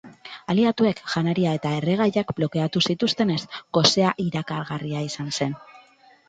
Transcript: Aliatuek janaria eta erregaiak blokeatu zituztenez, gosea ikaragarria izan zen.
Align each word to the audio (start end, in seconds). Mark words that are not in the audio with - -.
Aliatuek 0.51 1.01
janaria 1.11 1.51
eta 1.57 1.73
erregaiak 1.81 2.33
blokeatu 2.39 2.83
zituztenez, 2.87 3.37
gosea 3.79 4.15
ikaragarria 4.25 5.05
izan 5.11 5.31
zen. 5.41 5.55